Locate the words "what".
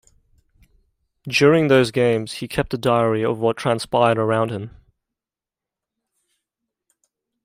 3.37-3.55